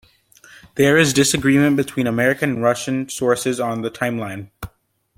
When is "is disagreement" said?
0.97-1.75